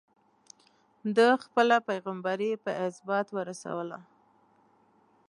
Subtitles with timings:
[1.15, 3.97] ده خپله پيغمبري په ازبات ورسوله.